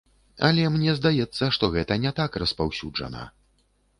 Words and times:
Але 0.47 0.63
мне 0.77 0.95
здаецца, 0.99 1.49
што 1.59 1.69
гэта 1.77 1.99
не 2.05 2.13
так 2.21 2.39
распаўсюджана. 2.45 3.21